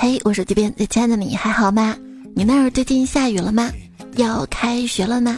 [0.00, 1.96] 嘿，我是这边最亲爱的你还好吗？
[2.32, 3.68] 你那儿最近下雨了吗？
[4.14, 5.36] 要开学了吗？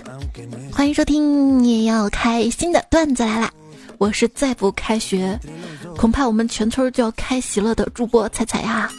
[0.71, 3.51] 欢迎收听，你要开新的段子来啦！
[3.97, 5.41] 我是再不开学，
[5.97, 8.91] 恐怕我们全村就要开席了的主播彩彩呀。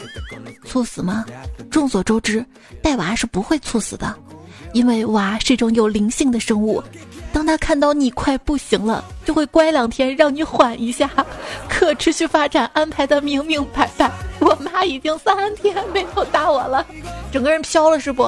[0.65, 1.23] 猝死吗？
[1.69, 2.43] 众所周知，
[2.81, 4.15] 带娃是不会猝死的，
[4.73, 6.83] 因为娃是一种有灵性的生物。
[7.33, 11.09] 当他看到你快不行了，就会乖两天，让你缓一下，
[11.69, 14.11] 可持续发展安排的明明白白。
[14.39, 16.85] 我妈已经三天没有打我了，
[17.31, 18.27] 整个人飘了是不？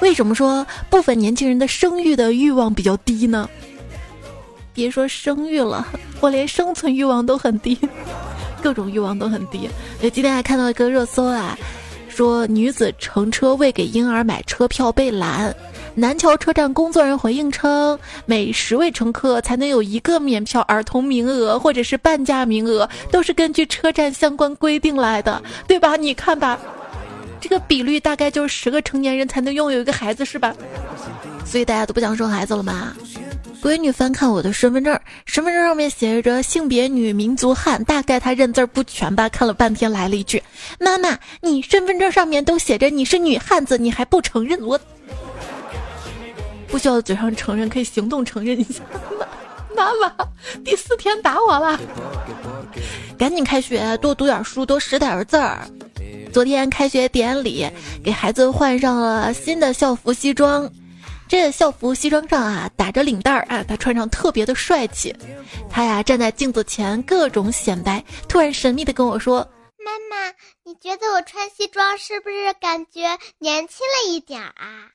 [0.00, 3.48] 为什么说部分年轻人的生育的欲望比较低呢？
[4.74, 5.86] 别说生育了，
[6.20, 7.78] 我连生存欲望都很低，
[8.62, 9.68] 各种欲望都很低。
[10.00, 11.56] 今天还看到一个热搜啊，
[12.14, 15.54] 说女子乘车未给婴儿买车票被拦，
[15.94, 25.96] 南桥车站工作人员回应称，每十位乘客才能有一个免票儿童名额或者是半价名额，都是根据车站相关规定来的，对吧？
[25.96, 26.58] 你看吧。
[27.40, 30.54] 这个比率大概就是十个成年人才能拥有一个孩子，是吧？
[31.44, 32.94] 所以大家都不想生孩子了吗？
[33.62, 39.28] 闺女翻看我的身份证，身份证上面写着性别女，民族汉，大概她认字不全吧。
[39.28, 40.42] 看了半天，来了一句
[40.80, 44.60] ：“妈妈，你身份证上面都写着你是女汉子，你还不承认？
[44.66, 44.78] 我
[46.66, 48.82] 不需要嘴上承认，可以行动承认一下。”
[49.76, 50.12] 妈妈，
[50.64, 51.78] 第四天打我了，
[53.16, 55.66] 赶紧开学，多读点书，多识点字儿。
[56.32, 57.66] 昨天开学典礼，
[58.02, 60.70] 给孩子换上了新的校服西装。
[61.32, 65.16] 这校服西装上啊，打着领带儿啊，他穿上特别的帅气。
[65.70, 69.38] 他呀站在镜子前各种显摆，突然神秘的跟我说
[69.82, 70.30] ：“妈妈，
[70.62, 74.92] 你觉得我穿西装是不是感觉年轻了一点啊？”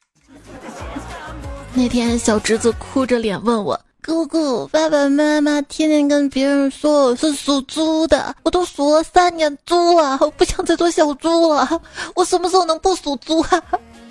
[1.73, 3.81] 那天小侄子哭着脸问我。
[4.05, 11.81] 姑姑，爸爸妈妈天天跟别人说我是属猪的，我都属了三年猪了，我不想再做小猪了。
[12.15, 13.61] 我什么时候能不属猪啊？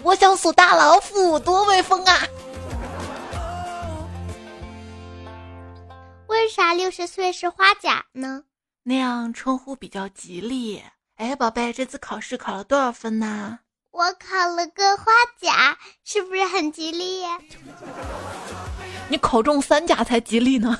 [0.06, 2.22] 我想数大老虎，多威风啊！
[6.28, 8.44] 为啥六十岁是花甲呢？
[8.84, 10.80] 那样称呼比较吉利。
[11.16, 13.58] 哎，宝贝，这次考试考了多少分呢？
[13.90, 15.06] 我考了个花
[15.40, 17.24] 甲，是不是很吉利？
[19.08, 20.78] 你考中三甲才吉利呢。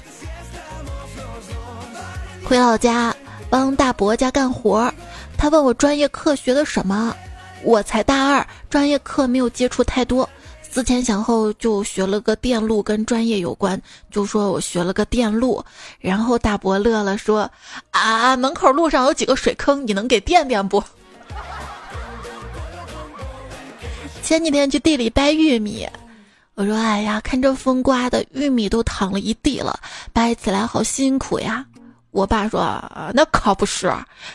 [2.46, 3.16] 回老家
[3.48, 4.92] 帮大伯家干活，
[5.38, 7.16] 他问我专业课学的什么，
[7.64, 10.28] 我才大二，专业课没有接触太多，
[10.62, 13.80] 思前想后就学了个电路，跟专业有关，
[14.10, 15.64] 就说我学了个电路。
[15.98, 17.50] 然后大伯乐了，说
[17.90, 20.82] ：“啊，门口路上有几个水坑，你能给垫垫不？”
[24.22, 25.88] 前几天去地里掰玉米。
[26.54, 29.80] 我说：“哎呀，看这风刮的，玉米都淌了一地了，
[30.12, 31.64] 掰起来好辛苦呀。”
[32.14, 32.60] 我爸说
[33.12, 33.92] ：“那可不是，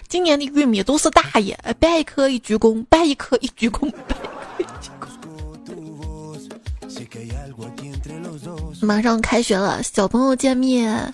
[0.10, 4.18] 今年的玉米都是大爷，掰一颗一鞠躬，掰一颗一鞠躬，掰
[4.60, 4.64] 一
[5.00, 5.08] 颗。”
[8.86, 11.14] 马上开学了，小朋友见面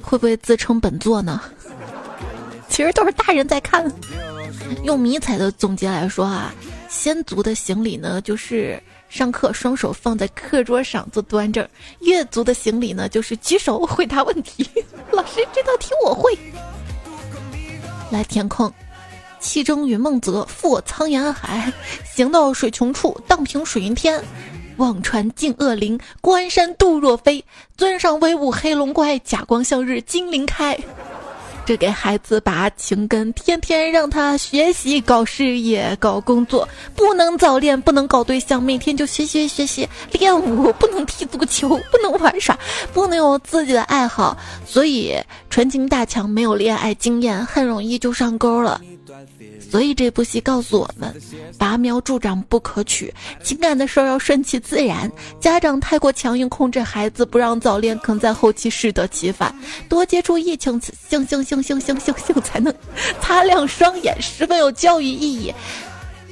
[0.00, 1.42] 会不会自称本座呢？
[2.70, 3.84] 其实都是大人在看。
[4.84, 6.50] 用迷彩的总结来说啊，
[6.88, 8.82] 先族的行礼呢，就是。
[9.08, 11.66] 上课双手放在课桌上做端正，
[12.00, 14.68] 越足的行礼呢就是举手回答问题。
[15.12, 16.38] 老师，这道题我会。
[18.10, 18.72] 来填空，
[19.40, 21.72] 气蒸云梦泽，覆我苍岩海，
[22.04, 24.22] 行到水穷处，荡平水云天，
[24.76, 27.44] 望穿尽恶灵，关山度若飞，
[27.76, 30.78] 尊上威武黑龙怪，甲光向日金鳞开。
[31.68, 42.58] 这给孩子拔情根，天天让他学习、搞事业、搞工作，不能早恋，不能搞对象，每天就学习学习、练舞，不能踢足球，不能玩耍，
[42.94, 44.34] 不能有自己的爱好。
[44.64, 45.14] 所以
[45.50, 48.80] 纯情大强没有恋爱经验，很容易就上钩了。
[49.60, 51.14] 所以这部戏告诉我们，
[51.58, 55.10] 拔苗助长不可取，情感的事儿要顺其自然。
[55.40, 59.54] 家长太过强硬控制孩子，不让早恋，可能在后期适得其反。
[59.88, 62.74] 多接触异性，性性性性性性性才能
[63.20, 65.52] 擦亮双眼，十分有教育意义。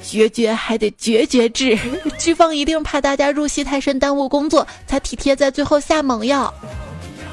[0.03, 1.77] 决绝还得绝绝治，
[2.17, 6.53] 剧方一定怕大家入戏太深耽误工作，才体贴在最后下猛药。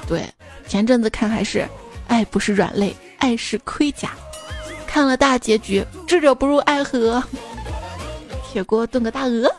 [0.07, 0.25] 对，
[0.67, 1.67] 前阵子看还是，
[2.07, 4.09] 爱不是软肋，爱是盔甲。
[4.93, 7.23] 看了大结局，智者不入爱河。
[8.45, 9.51] 铁锅炖个大鹅。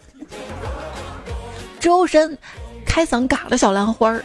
[1.80, 2.38] 周深
[2.86, 4.24] 开嗓嘎了小兰花儿，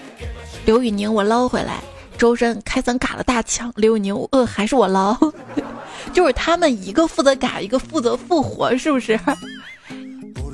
[0.68, 1.80] 刘宇宁我捞回来。
[2.16, 5.18] 周深开嗓嘎了大强，刘宇宁呃还是我捞。
[6.14, 9.20] 就是他们一个负责嘎，一个负责复活，是不是？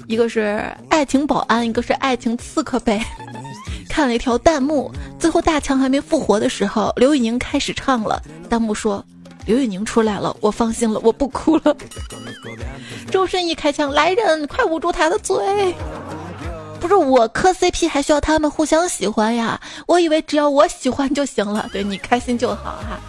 [0.08, 3.06] 一个是爱情保安，一个是爱情刺客呗。
[3.90, 8.24] 看了一条弹幕，最后大强还没复活的时候，刘宇宁开始唱了。
[8.50, 9.06] 弹幕说。
[9.46, 11.76] 刘宇宁出来了，我放心了，我不哭了。
[13.12, 15.74] 周深一开枪，来人，快捂住他的嘴！
[16.80, 19.60] 不是我磕 CP 还需要他们互相喜欢呀？
[19.88, 23.00] 我以为只要我喜欢就行了，对你开心就好哈。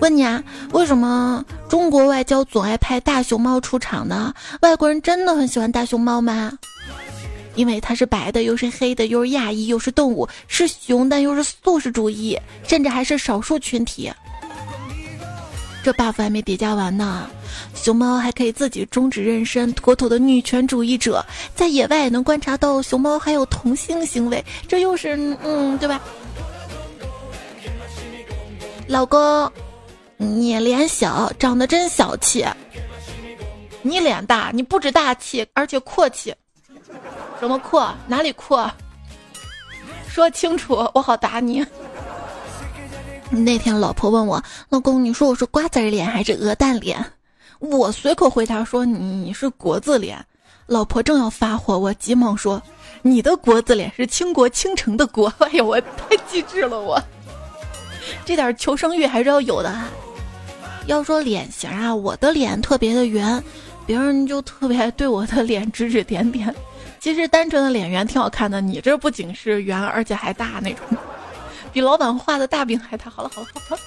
[0.00, 0.42] 问你啊，
[0.72, 4.32] 为什么中国外交总爱派大熊猫出场呢？
[4.60, 6.52] 外国人真的很喜欢大熊猫吗？
[7.54, 14.12] 因为它是白的，又是黑的，又是亚裔，又是动物，是熊，但又是素食主义，甚至还是少数群体。
[15.88, 17.30] 这 buff 还没叠加完呢，
[17.74, 21.24] 熊猫还可以自己终止妊娠，妥妥的女权主义者。
[21.54, 25.98] 在野外能观察到熊猫还有同性行为，这又是嗯，对吧？
[28.86, 29.50] 老公，
[30.18, 32.44] 你脸小，长得真小气。
[33.80, 36.34] 你脸大，你不止大气，而且阔气。
[37.40, 37.90] 什么阔？
[38.06, 38.70] 哪里阔？
[40.06, 41.64] 说清楚，我好打你。
[43.30, 47.04] 那天老婆问我，老公，你说我是瓜子脸还是鹅蛋脸？
[47.58, 50.24] 我随口回答说你你是国字脸。
[50.66, 52.60] 老婆正要发火，我急忙说，
[53.02, 55.32] 你的国字脸是倾国倾城的国。
[55.38, 57.00] 哎呀，我太机智了，我
[58.24, 59.74] 这点求生欲还是要有的。
[60.86, 63.42] 要说脸型啊，我的脸特别的圆，
[63.86, 66.54] 别人就特别对我的脸指指点点。
[66.98, 70.98] 其实单纯的脸圆挺好看的，你这不仅是圆，而且还大那种，
[71.78, 73.08] 比老板画的大饼还大。
[73.08, 73.80] 好了好了好了，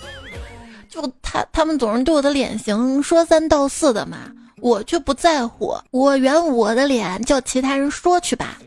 [0.88, 8.57] 就他他们总是对我的脸型说三道四的嘛，我却不在乎，我圆我的脸，叫其他人说去吧，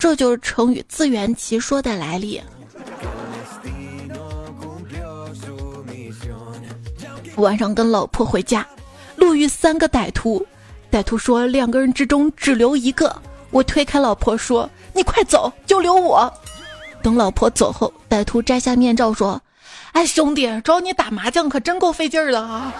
[0.00, 2.42] 这就是成语自圆其说的来历。
[7.36, 8.66] 晚上跟老婆回家，
[9.14, 10.44] 路遇三个歹徒，
[10.90, 13.14] 歹徒说两个人之中只留一个。
[13.52, 16.28] 我推开老婆说：“你快走，就留我。”
[17.02, 19.40] 等老婆走后，歹徒摘下面罩说
[19.92, 22.72] ：“哎，兄弟，找你打麻将可真够费劲儿的啊！”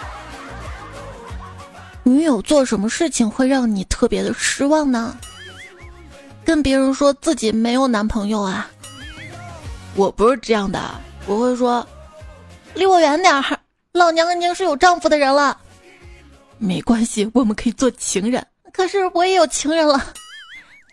[2.04, 5.16] 女友做什么事情会让你特别的失望呢？
[6.44, 8.68] 跟别人说自己没有男朋友啊？
[9.94, 10.80] 我不是这样的，
[11.26, 11.86] 我会说
[12.74, 13.58] ：“离我远点儿，
[13.92, 15.58] 老娘已经是有丈夫的人了。”
[16.58, 18.44] 没关系，我们可以做情人。
[18.72, 20.02] 可是我也有情人了。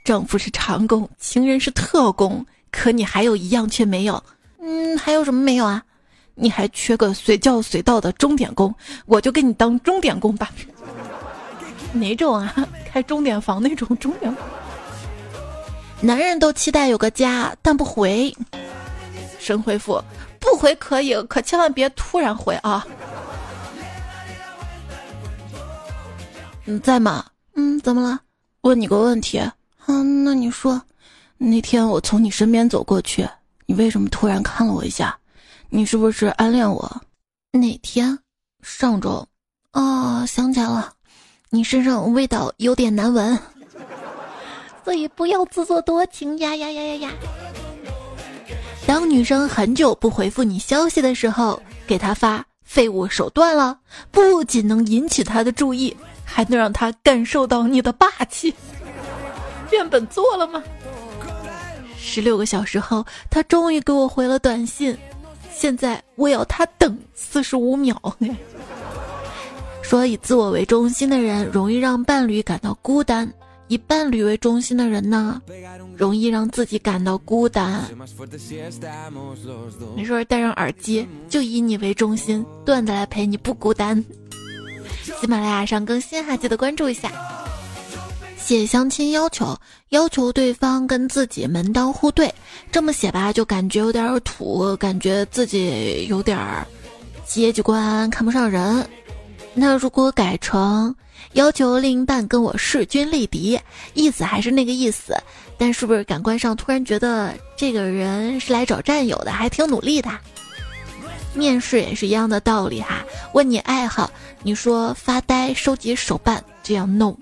[0.04, 4.24] 丈夫是长工，情人是特工，可你还有一样却没有。
[4.62, 5.84] 嗯，还有什么没有啊？
[6.36, 8.74] 你还缺个随叫随到的钟点工，
[9.06, 10.50] 我就给你当钟点工吧。
[11.92, 12.54] 哪种啊？
[12.90, 14.34] 开钟点房那种钟点。
[16.02, 18.34] 男人都期待有个家，但不回。
[19.38, 20.02] 神回复：
[20.40, 22.86] 不回可以，可千万别突然回啊。
[26.64, 27.26] 你在吗？
[27.56, 28.20] 嗯，怎么了？
[28.62, 29.42] 问你个问题。
[29.88, 30.82] 嗯，那你说，
[31.42, 33.26] 那天我从你身边走过去，
[33.66, 35.18] 你为什么突然看了我一下？
[35.70, 37.02] 你是不是暗恋我？
[37.54, 38.20] 哪天？
[38.62, 39.26] 上周？
[39.72, 40.92] 哦，想起来了，
[41.50, 43.40] 你身上味道有点难闻，
[44.84, 47.12] 所以不要自作多情呀呀呀呀呀！
[48.86, 53.80] 当女生很久不回复你消息的时候，给她发“废物手段了”，
[54.12, 55.96] 不仅能引起她的注意，
[56.26, 58.54] 还能让她感受到你的霸气。
[59.70, 60.62] 变本做了吗？
[62.02, 64.98] 十六个小时后，他终于给我回了短信。
[65.54, 68.02] 现在我要他等四十五秒。
[69.84, 73.30] 说以自我为中心的人容易让伴侣感到孤单，
[73.68, 75.42] 以伴侣为中心的人呢，
[75.98, 77.84] 容易让自己感到孤单。
[79.96, 84.04] 没事戴上耳机，就以你为中心，段子来陪你不孤单。
[85.20, 87.12] 喜马拉雅上更新，哈记得关注一下。
[88.42, 89.56] 写相亲要求，
[89.90, 92.34] 要求对方跟自己门当户对，
[92.72, 96.40] 这么写吧，就感觉有点土，感觉自己有点
[97.28, 98.84] 阶级观，看不上人。
[99.54, 100.96] 那如果改成
[101.34, 103.60] 要求另一半跟我势均力敌，
[103.94, 105.16] 意思还是那个意思，
[105.58, 110.10] 但是不是感官上突然觉得这个人是来找战友的，还挺努力的。
[111.36, 114.10] 面试也是一样的道理哈，问你爱好，
[114.42, 117.16] 你说发呆、收集手办，这样弄。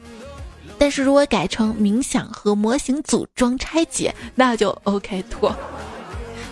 [0.78, 5.56] 但是如果改成冥想和模型组装拆解，那就 OK 妥。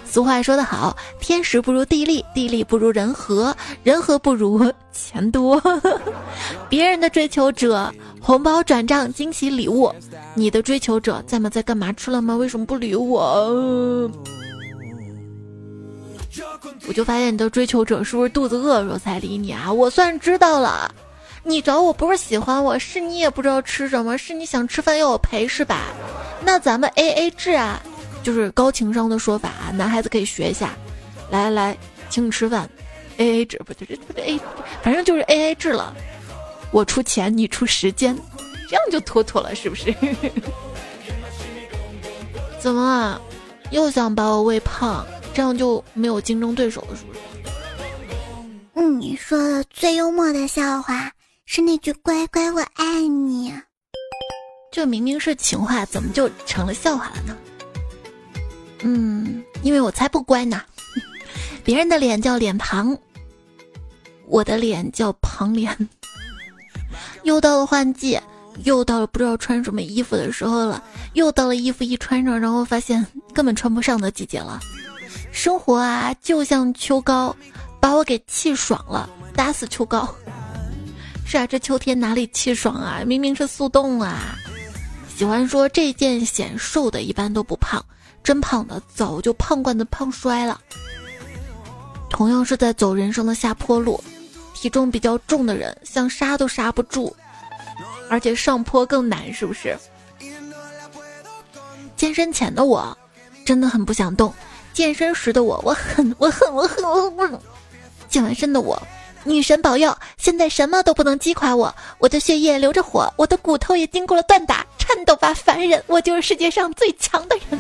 [0.06, 3.54] 俗话说得好，天时不如地利，地利不如人和，
[3.84, 5.62] 人和不如钱多。
[6.70, 9.94] 别人的追求者，红包转账、惊喜礼物，
[10.34, 11.50] 你的追求者在吗？
[11.50, 11.92] 在干嘛？
[11.92, 12.34] 吃了吗？
[12.36, 14.10] 为什么不理我？
[16.88, 19.72] 我就发现你的追求者是不是肚子饿时候才理你啊？
[19.72, 20.94] 我算知道了。
[21.48, 25.94] 你找我不是喜欢我，是你也不知道吃什么，是你想吃饭要我陪是吧？
[26.44, 27.80] 那咱们 A A 制啊，
[28.24, 30.72] 就是高情商的说法，男孩子可以学一下。
[31.30, 31.78] 来来来，
[32.10, 32.68] 请你吃饭
[33.18, 34.40] ，A A 制，不对，不对 A，
[34.82, 35.96] 反正就是 A A 制了。
[36.72, 38.18] 我出钱，你出时间，
[38.68, 39.94] 这样就妥妥了，是不是？
[42.60, 43.22] 怎么了？
[43.70, 47.20] 又想把我喂胖，这样就没有竞争对手了，是不是？
[48.74, 51.12] 嗯，你说的最幽默的笑话
[51.46, 53.54] 是那句“乖乖，我爱你”。
[54.72, 57.38] 这明明是情话，怎么就成了笑话了呢？
[58.82, 60.62] 嗯，因为我才不乖呢。
[61.64, 62.98] 别人的脸叫脸庞，
[64.28, 65.76] 我的脸叫庞脸。
[67.24, 68.20] 又到了换季，
[68.64, 70.84] 又到了不知道穿什么衣服的时候了，
[71.14, 74.60] 又到了衣服一穿上，然后发现根本穿不上的季节了。
[75.32, 77.36] 生活啊，就像秋高，
[77.80, 80.14] 把我给气爽了，打死秋高。
[81.26, 83.02] 是啊，这秋天哪里气爽啊？
[83.06, 84.38] 明明是速冻啊！
[85.18, 87.84] 喜欢说这件显瘦的，一般都不胖，
[88.24, 90.62] 真胖的早就胖惯的胖摔了。
[92.10, 94.02] 同样是在走人生的下坡路。
[94.54, 97.14] 体重比较重的人，想刹都刹不住，
[98.10, 99.78] 而且上坡更难，是不是？
[101.96, 102.98] 健身前的我
[103.46, 104.34] 真的很不想动，
[104.74, 107.40] 健身时的我，我恨，我恨，我恨，我恨。
[108.10, 108.82] 健完身的我，
[109.26, 117.60] 女神保佑，现在什么都不能击垮我，我的血液流着火，我的骨头也经过了锻打，颤抖吧，凡人，我就是世界上最强的人，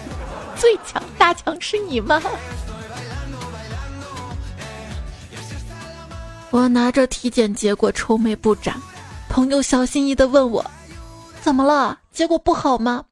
[0.55, 2.21] 最强大强是你吗？
[6.51, 8.79] 我拿着体检结果愁眉不展，
[9.27, 10.63] 朋友小心翼翼的问我
[11.41, 11.97] ：“怎么了？
[12.13, 13.03] 结果不好吗？”“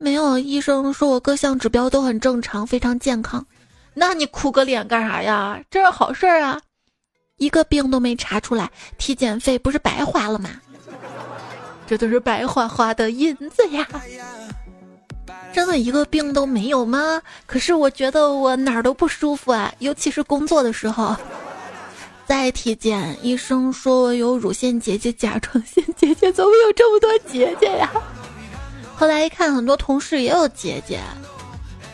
[0.00, 3.46] 没有，医生说我各项指标都很正常，非常健康。
[3.94, 5.60] ”“那你哭个脸干啥呀？
[5.70, 6.60] 这是好事啊！
[7.44, 10.48] 一个病都没查出来，体检费不是白花了吗？
[11.86, 13.86] 这都是白花花的银子呀！
[15.52, 17.20] 真的一个病都没有吗？
[17.44, 21.14] 可是我觉得我哪儿都不舒服啊，尤其是工作的时候。”
[22.26, 27.90] 再体检，医生说我有乳腺结节、甲状腺结节，怎么有这么多结节呀？
[28.96, 30.98] 后来一看，很多同事也有结节。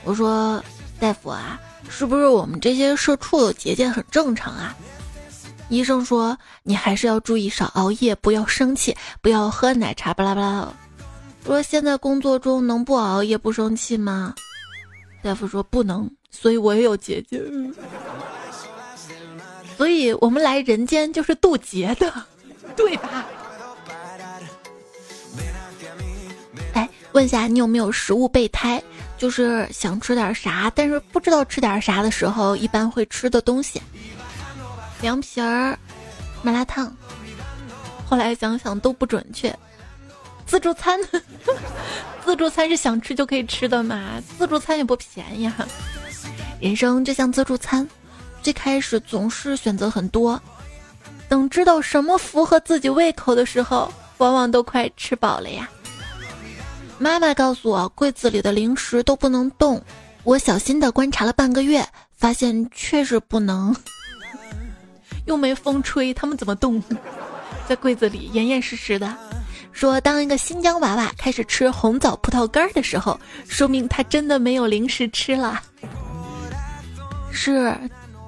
[0.05, 0.63] 我说
[1.01, 4.73] ：“大夫啊，是不是我们这些社畜有结节很正常啊？”
[5.71, 10.73] 医生说：“你还是要注意少熬夜，不要生气，不要喝奶茶，巴拉巴拉。”
[11.47, 14.35] 说现在工作中能不熬夜不生气吗？
[15.23, 17.41] 大夫说不能，所以我也有结节。
[19.77, 22.13] 所以我们来人间就是渡劫的，
[22.77, 23.27] 对吧？
[26.75, 28.83] 哎，问一下你有没有食物备胎？
[29.17, 33.81] 就是想吃点啥，但是不知道吃点啥的时候，一般会吃的东西。
[35.01, 35.79] 凉皮儿、
[36.43, 36.95] 麻辣烫。
[38.07, 39.57] 后来想想都不准确。
[40.47, 40.99] 自助餐，
[42.25, 44.21] 自助餐是想吃就可以吃的嘛？
[44.37, 45.65] 自助餐也不便宜哈。
[46.61, 47.89] 人生就像自助餐。
[48.43, 50.41] 最开始总是选择很多，
[51.29, 55.69] 等知道什么符合自己胃口的时候，往往都快吃饱了呀。
[56.99, 59.83] 妈妈告诉我，柜子里的零食都不能动。
[60.25, 63.77] 我小心的观察了半个月，发现确实不能。
[65.27, 66.83] 又没风吹，他们怎么动？
[67.69, 69.15] 在柜子里严严实实的。
[69.73, 75.61] 说，当一个新疆娃娃开始吃红枣葡萄干的时候，说明他真的没有零食吃了。
[77.31, 77.77] 是。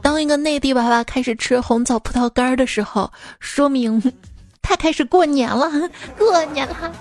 [0.00, 3.08] 当一个内地娃娃开始吃红枣葡萄干的时候，
[3.38, 4.02] 说明
[4.60, 5.70] 他开始过年了，
[6.18, 6.92] 过年了。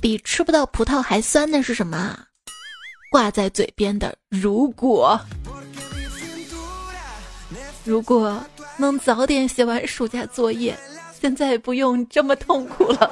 [0.00, 2.18] 比吃不到葡萄还酸的是什么？
[3.12, 5.20] 挂在嘴边的如果，
[7.84, 8.42] 如果
[8.80, 10.76] 能早点写完暑假作业，
[11.20, 13.10] 现在不用这么痛苦了。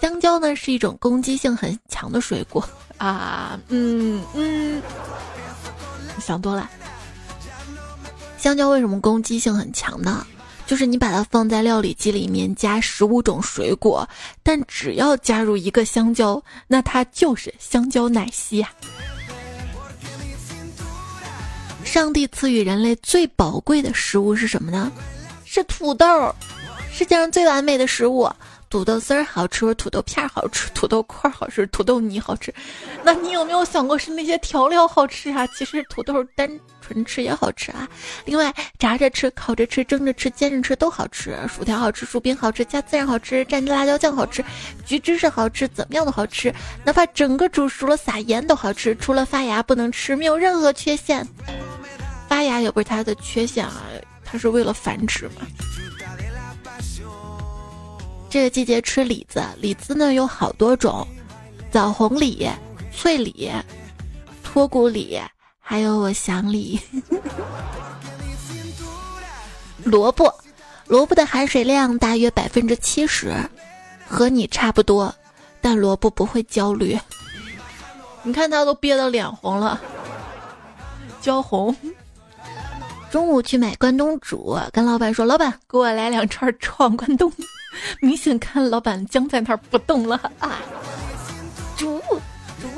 [0.00, 2.62] 香蕉呢是一种攻击性很强的水果
[2.98, 4.80] 啊，嗯嗯，
[6.20, 6.70] 想多了。
[8.36, 10.24] 香蕉为什么攻击性很强呢？
[10.66, 14.06] 就是你把它放在料理机里面加十五种水果，
[14.42, 18.70] 但只要加入一个香蕉，那它就是香蕉奶昔呀。
[21.88, 24.92] 上帝赐予人类最宝贵的食物是什么呢？
[25.46, 26.06] 是土豆，
[26.92, 28.30] 世界上最完美的食物。
[28.68, 32.52] 土豆丝儿好吃，土豆片儿好吃，土豆块儿好吃，土豆泥好吃。
[33.02, 35.46] 那你有没有想过是那些调料好吃啊？
[35.56, 37.88] 其实土豆单纯吃也好吃啊。
[38.26, 41.34] 另外，炸着吃、烤着吃、蒸着吃、煎着吃都好吃。
[41.48, 44.44] 薯条好吃，薯饼好吃，加孜然好吃，蘸辣椒酱好吃，
[44.84, 46.54] 橘芝士好吃，怎么样都好吃。
[46.84, 48.94] 哪怕整个煮熟了撒盐都好吃。
[48.96, 51.26] 除了发芽不能吃，没有任何缺陷。
[52.28, 53.82] 发芽也不是它的缺陷啊，
[54.24, 55.46] 它是为了繁殖嘛。
[58.30, 61.06] 这个季节吃李子，李子呢有好多种，
[61.70, 62.46] 枣红李、
[62.92, 63.50] 脆李、
[64.44, 65.18] 脱骨李，
[65.58, 66.78] 还有我想李。
[69.82, 70.30] 萝卜，
[70.86, 73.34] 萝卜的含水量大约百分之七十，
[74.06, 75.14] 和你差不多，
[75.62, 76.98] 但萝卜不会焦虑。
[78.22, 79.80] 你看他都憋得脸红了，
[81.22, 81.74] 焦红。
[83.10, 87.32] 中午去买关东煮，跟老板说：“老板，给我来两串闯关东。
[88.00, 90.58] ”明显看老板僵在那儿不动了啊！
[91.76, 91.98] 煮
[92.60, 92.68] 煮，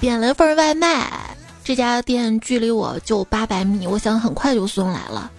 [0.00, 5.30] 点了份外卖，这家店距离我就八百米，我想很快就送来了。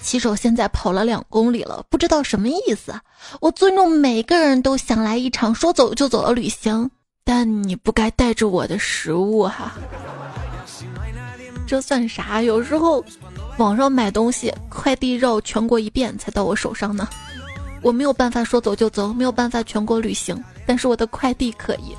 [0.00, 2.94] 骑手现在跑了两公里了，不知道什么意思。
[3.40, 6.90] 我尊重每个人都想来一场说走就走的旅行，
[7.24, 9.74] 但你不该带着我的食物哈。
[11.68, 12.40] 这算啥？
[12.40, 13.04] 有时候
[13.58, 17.06] 网上买东西，快递绕全国一遍才到我手上呢。
[17.82, 21.94] 我没有办法说走就走，没有办法全国旅行，但是我的快递可以。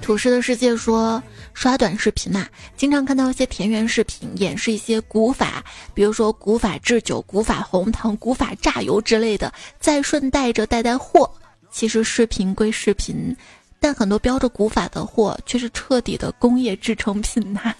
[0.00, 1.20] 土师的世界说，
[1.52, 11.28] 刷短视频呐，经常看到一些田园视频，演示一些古法，比如说古法制酒、古法红糖、古法榨油之类的，再顺带着带带货。
[11.72, 13.36] 其实视频归视频。
[13.80, 17.74] 但很多标着古法的货却是彻底的工业制成品呐！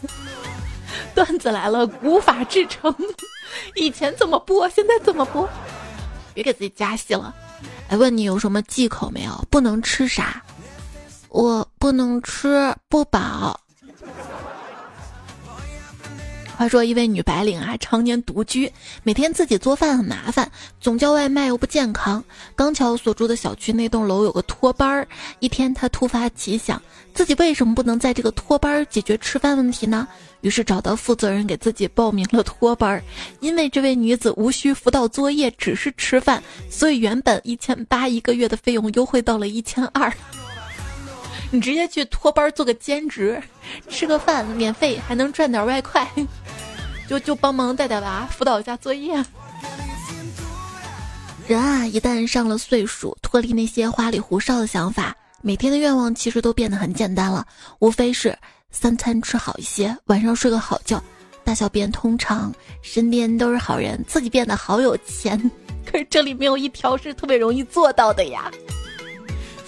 [1.15, 2.95] 段子来了，古法制成，
[3.77, 5.49] 以前怎么播，现在怎么播？
[6.35, 7.35] 别给自己加戏了。
[7.89, 9.47] 哎，问你有什么忌口没有？
[9.51, 10.43] 不能吃啥？
[11.29, 13.61] 我不能吃不饱。
[16.61, 18.71] 话说一位女白领啊，常年独居，
[19.03, 22.23] 每天自己做饭很麻烦，总叫外卖又不健康。
[22.55, 26.83] 刚巧所住的小区那栋楼有个托班儿，一天她突发奇想，
[27.15, 30.07] 自己为什么不能在这个托班解决吃饭问题呢？
[30.43, 33.03] 于是找到负责人给自己报名了托班儿。
[33.41, 40.13] 因为这位女子无需辅导作业，只是吃饭，所以原本一千八一个月的费用优惠到了一千二。
[41.51, 43.43] 你直接去托班做个兼职，
[43.89, 46.09] 吃个饭免费，还能赚点外快。
[47.09, 49.15] 就就帮忙带带娃，辅导一下作业。
[51.49, 57.45] 人啊，一旦上了岁数，脱离那些花里胡哨的想法，每天的愿望其实都变得很简单了，
[57.81, 58.39] 无非是
[58.71, 61.03] 三餐吃好一些，晚上睡个好觉，
[61.43, 65.37] 大小便通畅，身边都是好人，自己变得好有钱。
[65.85, 68.49] 可是这里没有一条是特别容易做到的呀。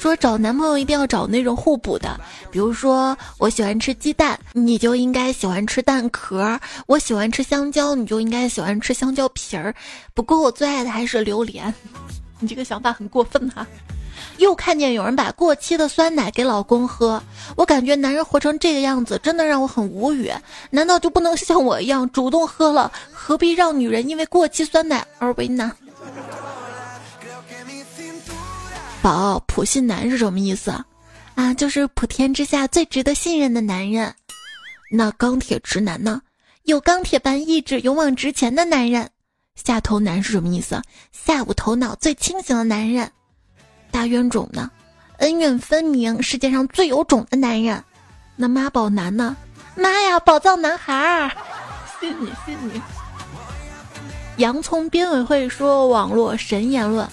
[0.02, 2.18] 说找男朋友一定要找那种互补的，
[2.50, 9.72] 比如说我喜欢吃鸡蛋，你就应该喜欢吃蛋壳；我喜欢吃香蕉，你就应该喜欢吃香蕉皮儿。
[10.12, 11.72] 不过我最爱的还是榴莲。
[12.40, 13.64] 你这个想法很过分哈！
[14.38, 17.22] 又看见有人把过期的酸奶给老公喝，
[17.54, 20.28] 我感觉男人活成这个样子真的让我很无语。
[20.70, 22.90] 难道就不能像我一样主动喝了？
[23.12, 25.70] 何必让女人因为过期酸奶而为难？
[29.02, 30.72] 宝普信男是什么意思
[31.34, 31.52] 啊？
[31.54, 34.14] 就是普天之下最值得信任的男人。
[34.92, 36.22] 那钢铁直男呢？
[36.62, 39.10] 有钢铁般意志、勇往直前的男人。
[39.56, 40.80] 下头男是什么意思？
[41.10, 43.10] 下午头脑最清醒的男人。
[43.90, 44.70] 大冤种呢？
[45.18, 47.82] 恩怨分明、世界上最有种的男人。
[48.36, 49.36] 那妈宝男呢？
[49.74, 51.28] 妈呀，宝藏男孩儿！
[52.00, 52.80] 信你信你。
[54.36, 57.08] 洋葱编委会说网络神言论。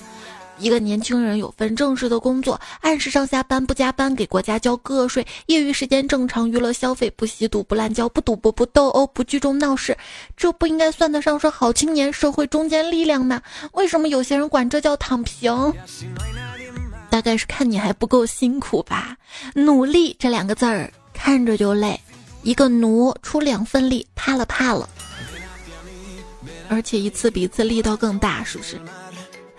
[0.60, 9.98] 一个年轻人有份正式的工作，按时上下班，不加班，给国家交个税，业余时间正常娱乐消费，不吸毒，不滥交，不赌博，不斗殴，不聚众闹事，
[10.36, 13.42] 这不应该算得上是好青年、社会中坚力量吗？
[13.72, 15.74] 为什么有些人管这叫躺平？
[17.10, 19.16] 大概是看你还不够辛苦吧。
[19.56, 22.00] 努力这两个字儿看着就累，
[22.44, 24.88] 一个奴出两份力，怕了怕了，
[26.68, 28.80] 而且一次比一次力道更大，是不是？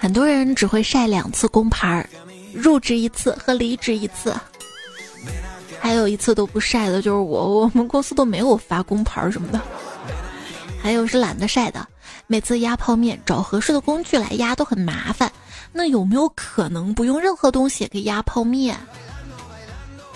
[0.00, 2.08] 很多人只会晒两次工牌儿，
[2.54, 4.34] 入职一次和离职一次，
[5.78, 9.60] 还有一次都不晒的，就是我，我们公司都没有发工牌什么的。
[10.82, 11.86] 还有是懒得晒的，
[12.26, 15.30] 每次压泡面找合适的工具来压都很麻烦。
[15.70, 18.74] 那有没有可能不用任何东西给压泡面？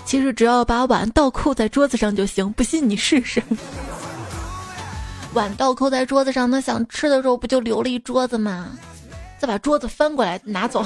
[0.07, 3.43] 其实只要把碗倒扣在桌子上就行，不信你试试。
[5.35, 8.71] 碗倒扣在桌子上，那想吃的时候不就留了一桌子吗？
[9.45, 10.83] 再把桌子翻过来拿走，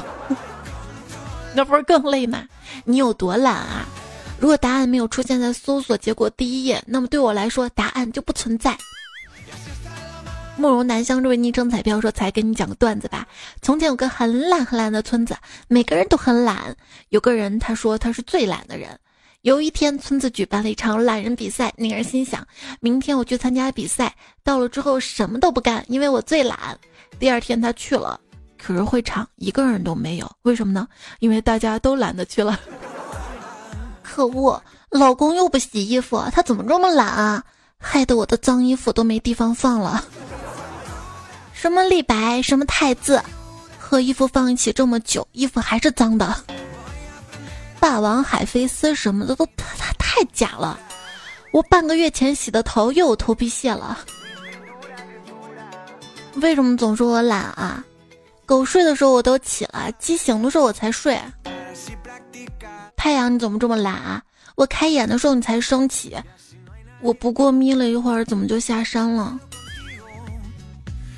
[1.55, 2.43] 那不是更累吗？
[2.85, 3.87] 你有多懒啊？
[4.41, 8.77] 如果答案没有出现在搜索结果第一页，那么对我来说答案就不存在。
[10.57, 13.25] 慕容南香这位昵称彩票说：“才给你讲个段子吧。
[13.63, 15.37] 从前有个很懒很懒的村子，
[15.69, 16.75] 每个人都很懒。
[17.11, 18.99] 有个人他说他是最懒的人。
[19.43, 22.45] 有一天，村子举办了一场懒人比赛，那个人心想：
[22.81, 26.77] 明天我去参加比赛，到了之后什么都不干，因为我最懒。
[27.21, 28.19] 第二天他去了。”
[28.59, 30.87] 可是会场一个人都没有，为什么呢？
[31.21, 32.59] 因为大家都懒得去了。
[34.03, 37.45] 可恶，老公又不洗衣服，他怎么这么懒啊？
[37.79, 40.05] 害得我的脏衣服都没地方放了。
[41.55, 43.23] 什么立白，什么太字，
[43.79, 46.35] 和衣服放一起这么久，衣服还是脏的。
[47.79, 50.79] 霸王海飞丝什么的都太太假了。
[51.53, 53.99] 我半个月前洗的头又有头皮屑了。
[56.37, 57.85] 为什么总说我懒啊？
[58.49, 61.21] 狗睡的时候我都起了，鸡醒的时候我才睡。
[62.97, 64.23] 太阳你怎么这么懒啊？
[64.55, 66.17] 我开眼的时候你才升起，
[67.03, 69.39] 我不过眯了一会儿，怎么就下山了？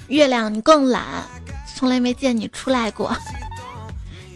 [0.08, 1.04] 月亮你更懒，
[1.76, 3.16] 从来没见你出来过。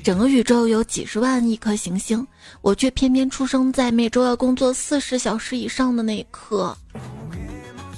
[0.04, 2.24] 整个宇宙有几十万亿颗行星，
[2.60, 6.76] 我却偏偏出生在每周要工作四十小时以上的那一刻。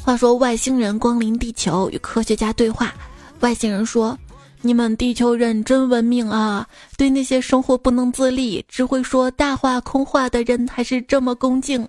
[0.03, 2.95] 话说外星人光临地球与科学家对话，
[3.41, 4.19] 外星人说。
[4.67, 6.67] 你们地球人真文明啊！
[6.97, 11.89] 对那些生活不能自理、只会说大话空话的人还是这么恭敬。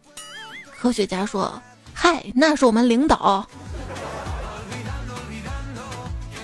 [0.79, 1.59] 科学家说
[1.93, 3.47] ：“嗨，那是我们领导。”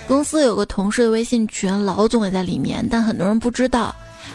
[0.08, 3.94] 公司有个同事的微信群，老总也在里面，但很多人不知道。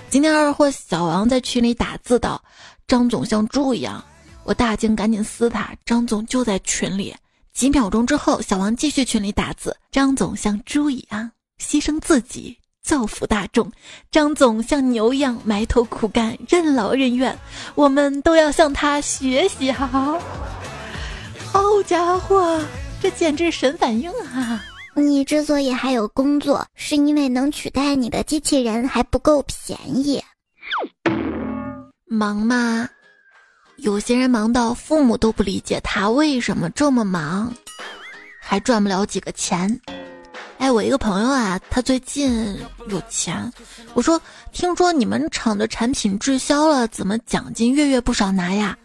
[0.09, 2.41] 今天二货小王在群里打字道
[2.87, 4.03] ：“张总像猪一样。”
[4.45, 5.71] 我大惊，赶紧撕他。
[5.85, 7.15] 张总就在群里。
[7.53, 11.29] 几秒钟之后，小王继续群里打字：“张总像猪一样。”
[11.59, 13.71] 牺牲自己造福大众，
[14.09, 17.37] 张总像牛一样埋头苦干，任劳任怨，
[17.75, 19.71] 我们都要向他学习。
[19.71, 19.87] 好，
[21.51, 22.59] 好家伙，
[23.01, 24.63] 这简直神反应啊！
[24.95, 30.21] 你之所以还有工作，是因为能取代你的机器人还不够便宜。
[32.05, 32.89] 忙吗？
[33.77, 37.53] 有些人忙到父母都不理解他为什么这么忙，
[38.41, 39.79] 还赚不了几个钱。
[40.59, 43.51] 哎，我一个朋友啊，他最近有钱。
[43.93, 48.77] 我说，听说你们厂的产品滞销了，怎么奖金月月不少拿呀？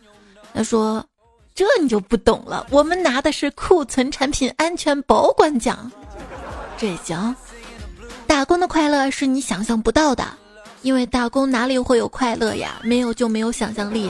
[0.54, 1.04] 他说，
[1.52, 5.90] 这你就不懂了，我们拿的是库存产品安全保管奖。
[6.78, 7.34] 这也行，
[8.24, 10.24] 打工的快乐是你想象不到的，
[10.82, 12.80] 因为打工哪里会有快乐呀？
[12.84, 14.08] 没有就没有想象力。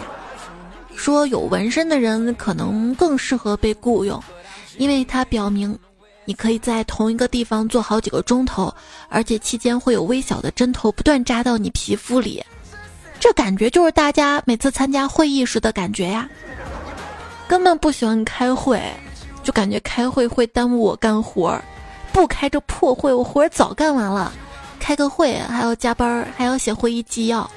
[0.95, 4.23] 说有纹身的人可能更适合被雇佣，
[4.77, 5.77] 因为他表明。
[6.25, 8.73] 你可以在同一个地方做好几个钟头，
[9.09, 12.43] 而且期间会有微小的针头不断扎到你皮肤里，
[13.21, 16.29] 这感觉就是大家每次参加会议时的感觉呀。
[17.47, 18.81] 根本不喜欢开会，
[19.43, 21.63] 就感觉开会会耽误我干活儿，
[22.13, 24.33] 不开这破会我活儿早干完了，
[24.81, 27.49] 开个会还要加班，还要写会议纪要。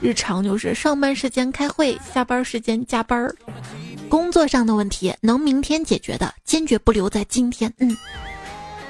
[0.00, 3.34] 日常就是上班时间开会，下班时间加班儿。
[4.08, 7.72] 工作上的问题能明天解决的，坚决不留在今天。
[7.78, 7.96] 嗯，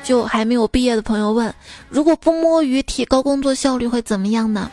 [0.03, 1.53] 就还没有毕业的朋友问，
[1.89, 4.71] 如果不摸鱼提高工作效率会怎么样呢？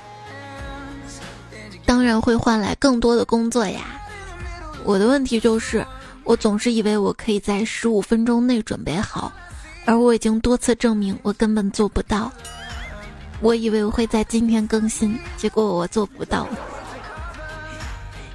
[1.86, 3.82] 当然会换来更多的工作呀。
[4.84, 5.86] 我的问题就是，
[6.24, 9.32] 我总是以为我可以在十五分钟内准备好，
[9.86, 12.32] 而我已经多次证明我根本做不到。
[13.42, 16.48] 我以为我会在今天更新，结果我做不到。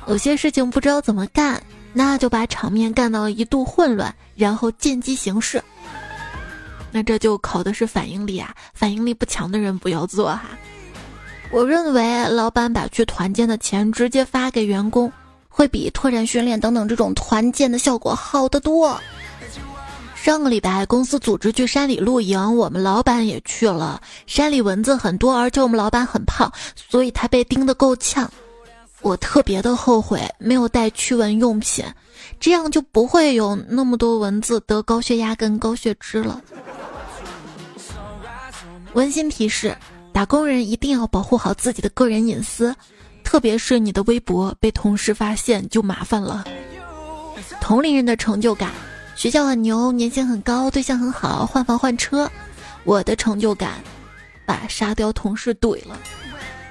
[0.06, 1.60] 有些事情不知道怎么干。
[1.92, 5.62] 那就把场面干到一度混乱，然后见机行事。
[6.92, 8.54] 那这就考的是反应力啊！
[8.74, 10.42] 反应力不强的人不要做哈。
[11.50, 15.12] 我认为老板把去团建的钱直接发给员工，
[15.48, 19.00] 会比拓展训练等等这种团建的效果好得多。
[20.14, 24.00] 上个礼拜公司组织去山里露营，我们老板也去了。
[24.26, 28.30] 山里蚊子很多，而且我们老板很胖，所以他被叮得够呛。
[29.02, 31.84] 我特别的后悔没有带驱蚊用品，
[32.38, 36.40] 这样就不会有那么多蚊子得高血压跟高血脂了。
[38.92, 39.76] 温馨提示：
[40.12, 42.74] 打工人一定要保护好自己的个人隐私，
[43.24, 46.44] 特别是你的微博被同事发现就麻烦了。
[47.60, 48.70] 同龄人的成就感：
[49.14, 52.30] 学校很牛，年薪很高，对象很好，换房换车。
[52.84, 53.74] 我的成就感：
[54.44, 55.98] 把沙雕同事怼了。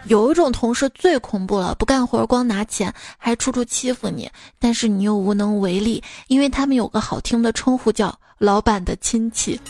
[0.10, 9.62] 有一种同事最恐怖了，不干活光拿钱，还处处欺负你，但是你又无能为力，因为他们有个好听的称呼叫“老板的亲戚”。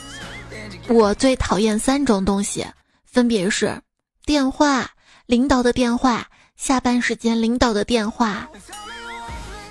[0.87, 2.65] 我最讨厌三种东西，
[3.03, 3.77] 分别是
[4.25, 4.89] 电话、
[5.25, 6.25] 领导的电话、
[6.55, 8.49] 下班时间领导的电话。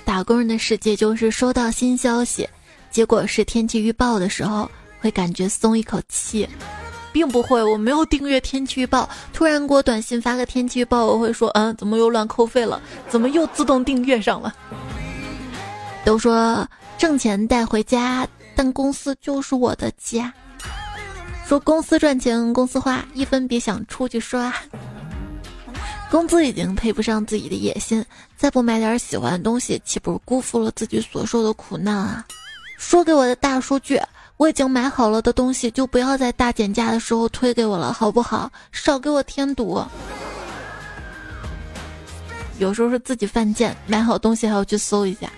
[0.05, 2.47] 打工人的世界就是收到新消息，
[2.91, 6.47] 结果是天气预报的时候，会感觉松一口气。
[7.11, 9.09] 并不会，我没有订阅天气预报。
[9.33, 12.81] 突然给我短信发个天气预报，我会说：“嗯，怎么又乱扣费了？
[13.07, 14.53] 怎么又自动订阅上了？”
[16.05, 16.67] 都说
[16.97, 20.33] 挣钱带回家，但公司就是我的家。
[21.47, 24.53] 说公司赚钱公司花，一分别想出去刷。
[26.11, 28.03] 工资已经配不上自己的野心，
[28.35, 32.25] 再不买点喜欢的东西，岂不是辜负了自己所受的苦难啊？
[32.77, 34.01] 说给我的大数据，
[34.39, 38.49] 我已经买好了的东西，就不要在大减价的时候推给我了，好不好？
[38.71, 39.83] 少给我添堵。
[42.57, 45.29] 有时候是自己犯贱，买好东西还要去搜一下。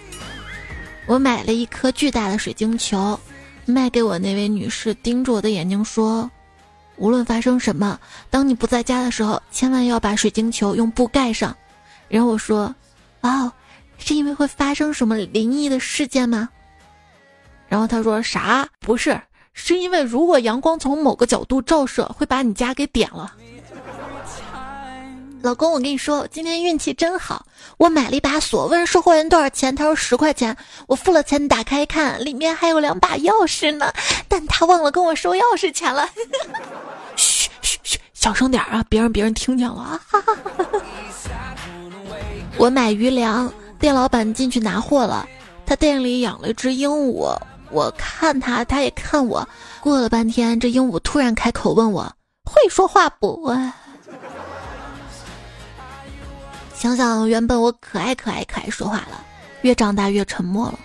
[1.07, 3.19] 我买了一颗巨大的水晶球，
[3.65, 6.29] 卖给我那位女士，盯着我的眼睛说。
[6.97, 11.57] 无论发生什么，当你不在家的时候，千万要把水晶球用布盖上。
[12.07, 12.75] 然后我说
[13.21, 13.51] ：“哦，
[13.97, 16.47] 是因为会发生什么灵异的事件吗？”
[17.71, 18.67] 然后他说：“啥？
[18.81, 19.17] 不是，
[19.53, 23.31] 是因为如果阳光从某个角度照射，会把你家给点了。”
[25.41, 27.45] 老公，我跟你说，今天运气真好，
[27.77, 30.53] 我买了一把锁，问售货员多少钱，他说十块钱，
[30.85, 33.89] 我付了钱，打开看，里面还有两把钥匙呢，
[34.27, 36.09] 但他忘了跟我收钥匙钱了。
[37.15, 40.01] 嘘嘘嘘，小声点啊，别让别人听见了啊！
[42.57, 45.25] 我买鱼粮，店老板进去拿货了，
[45.65, 47.33] 他店里养了一只鹦鹉，
[47.71, 49.47] 我看他，他也看我，
[49.79, 52.03] 过了半天，这鹦鹉突然开口问我，
[52.43, 53.55] 会说话不？
[56.75, 59.23] 想想原本我可爱可爱可爱说话了，
[59.61, 60.79] 越长大越沉默了。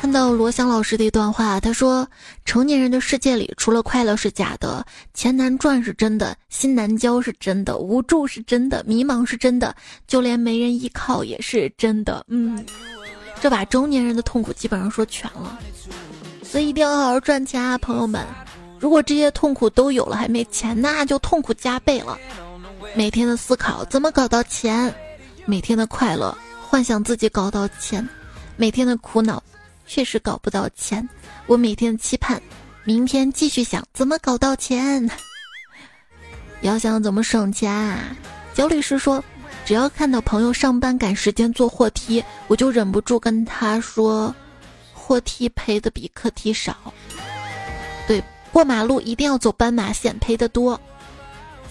[0.00, 2.08] 看到罗翔老师的一段话，他说
[2.46, 12.64] ：“成年人的世界里，除了快乐是假的，钱难赚是真的，心难交是真的，无助是真的，迷茫是真的，就连没人依靠也是真的。”嗯，
[13.40, 15.58] 这把中年人的痛苦基本上说全了。
[16.42, 18.24] 所以一定要好好赚钱啊，朋友们！
[18.78, 22.18] 如果这些痛苦都有了还没钱，那就痛苦加倍了。
[22.94, 24.92] 每天的思考怎么搞到钱，
[25.46, 28.06] 每天的快乐幻想自己搞到钱，
[28.56, 29.42] 每天的苦恼
[29.86, 31.06] 确实搞不到钱。
[31.46, 32.40] 我每天期盼，
[32.84, 35.08] 明天继续想怎么搞到钱。
[36.62, 38.16] 要想怎么省钱啊？
[38.54, 39.22] 焦律师说，
[39.70, 44.34] 只要看到朋友上班赶时间坐货梯，我就忍不住跟他说，
[44.92, 46.76] 货梯赔的比客梯少。
[48.04, 48.20] 对，
[48.52, 50.80] 过马路一定要走斑马线，赔的多。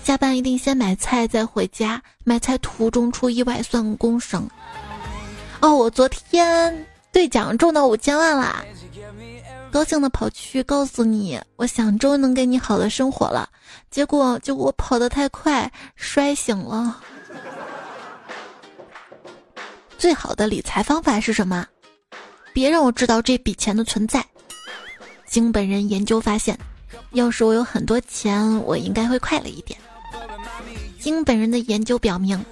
[0.01, 4.49] 下班一定先买菜再回家，买菜途中出意外算工伤。
[5.59, 8.63] 哦，我昨天兑奖中到五千万啦，
[9.69, 13.49] 高兴的跑去告诉你，我想终于能给你好的生活了。
[13.91, 16.97] 结果就我跑得太快，摔醒了。
[19.99, 21.67] 最好的理财方法是什么？
[22.53, 24.25] 别让我知道这笔钱的存在。
[25.27, 26.57] 经本人研究发现，
[27.11, 29.77] 要是我有很多钱，我应该会快乐一点。
[31.01, 32.43] 经本人的研究表明，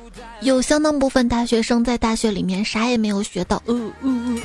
[0.42, 3.64] 有相当部分大学生在大学里面啥也没有学到。
[3.66, 4.42] 嗯嗯嗯，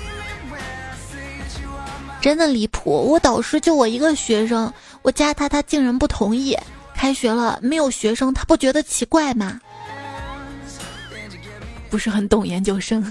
[2.20, 2.88] 真的离谱！
[2.88, 6.56] 我导师就我一个学生，我加他，他竟然不同意。
[6.94, 9.60] 开学了没有学生，他不觉得奇怪吗？
[11.92, 13.04] 不是很懂研究生。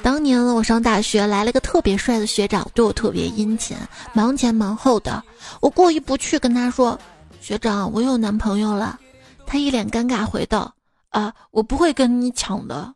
[0.00, 3.76] 当年我上大学，来了个特别帅的学长，对我特别殷勤，
[4.12, 5.20] 忙前忙后的。
[5.60, 6.96] 我过意不去，跟他说。
[7.40, 9.00] 学长，我有男朋友了。
[9.44, 10.72] 他一脸尴尬回道
[11.10, 12.94] ：“啊，我不会跟你抢的。”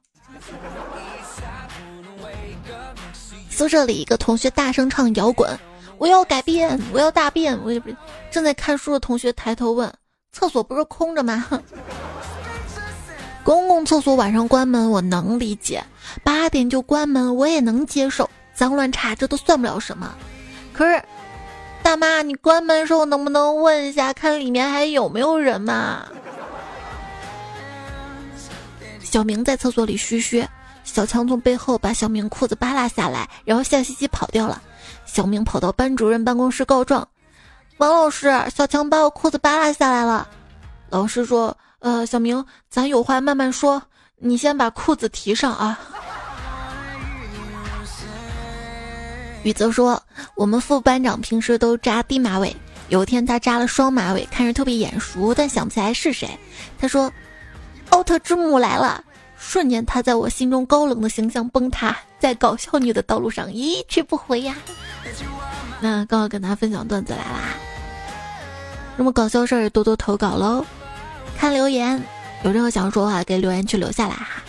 [3.51, 5.59] 宿舍里一个同学大声唱摇滚
[5.99, 7.91] ：“我要改变，我要大便。”我也不
[8.31, 9.93] 正在看书的同学抬头问
[10.31, 11.45] ：“厕所不是空着吗？”
[13.47, 15.81] 公共厕所晚上关门我能理解，
[16.25, 20.13] 八点就关门我也能接受，脏乱差这都算不了什么。
[20.73, 21.01] 可是。
[21.81, 26.05] 大妈，你关门时候能不能问一下，看里面还有没有人嘛？
[29.01, 30.45] 小明在厕所里嘘嘘，
[30.83, 34.61] 小强从背后把小明裤子扒拉下来，然后笑嘻嘻跑掉了。
[35.05, 37.07] 小明跑到班主任办公室告状
[37.79, 40.27] ：“王老师，小强把我裤子扒拉下来了。”
[40.91, 43.83] 老师说：“呃，小明，咱有话慢慢说，
[44.19, 45.79] 你先把裤子提上啊。”
[49.45, 50.03] 宇泽说
[50.35, 52.57] ：“我们副班长平时都扎低马尾，
[52.89, 56.29] 有一天他扎了双马尾，看着特别眼熟，但想不起来是谁。
[56.79, 57.13] 他说
[57.91, 59.05] ：‘奥特之母来了！’
[59.39, 64.57] 瞬间，他在我心中高冷的形象崩塌，在搞笑女的道路上一去不回呀。
[65.79, 67.55] 那刚好跟大家分享段子来啦，
[68.97, 70.65] 那么搞笑事儿多多投稿喽。
[71.39, 72.03] 看留言，
[72.45, 74.43] 有任何想说的话，给留言区留下来哈。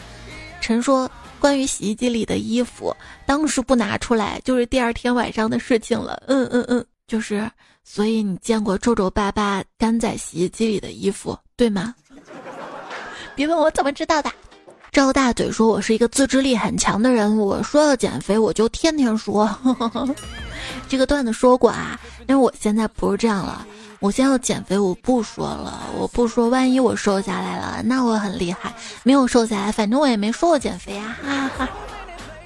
[0.62, 2.92] 陈说。”关于洗衣机里的衣服，
[3.28, 6.20] 当时不拿出来就是第二天晚上的事情了。
[6.26, 7.48] 嗯嗯嗯，就是，
[7.84, 11.94] 所以你见过皱皱巴巴干在洗衣机里的衣服，对吗？
[13.36, 14.32] 别问我怎么知道的。
[14.92, 19.48] 赵大嘴说：“我是一个自制力很强的人，我说要减肥，我就天天说。
[20.90, 23.64] ”这个段子说过啊，但是我现在不是这样了。
[24.00, 28.74] 我现在要减肥，我不说了，我不说，万一我瘦下来了，那我很厉害。
[29.04, 31.70] 没有瘦下来，反正我也没说我减肥啊，哈哈。